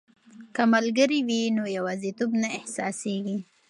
[0.55, 3.37] که ملګري وي نو یوازیتوب نه احساسیږي.